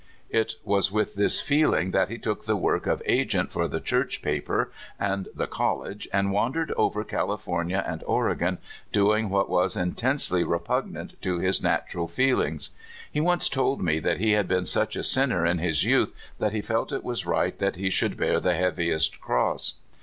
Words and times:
It 0.31 0.55
was 0.63 0.91
with 0.91 1.13
this 1.13 1.39
feeling 1.41 1.91
that 1.91 2.09
he 2.09 2.17
took 2.17 2.45
the 2.45 2.55
work 2.55 2.87
of 2.87 3.03
agent 3.05 3.51
for 3.51 3.67
the 3.67 3.79
Church 3.79 4.23
paper 4.23 4.71
and 4.99 5.27
the 5.35 5.45
college, 5.45 6.07
and 6.11 6.31
wandered 6.31 6.71
over 6.71 7.03
California 7.03 7.83
and 7.85 8.03
Oregon, 8.07 8.57
doing 8.91 9.29
what 9.29 9.47
was 9.47 9.77
intensely 9.77 10.43
repugnant 10.43 11.21
to 11.21 11.37
his 11.37 11.61
natural 11.61 12.07
feelings. 12.07 12.71
He 13.11 13.21
once 13.21 13.47
told 13.47 13.83
me 13.83 13.99
that 13.99 14.17
he 14.17 14.31
had 14.31 14.47
been 14.47 14.65
such 14.65 14.95
a 14.95 15.03
sinner 15.03 15.45
in 15.45 15.59
his 15.59 15.83
youth 15.83 16.11
that 16.39 16.51
he 16.51 16.61
felt 16.61 16.91
it 16.91 17.03
was 17.03 17.27
right 17.27 17.55
that 17.59 17.75
he 17.75 17.91
should 17.91 18.17
bear 18.17 18.39
the 18.39 18.55
heaviest 18.55 19.21
cross. 19.21 19.75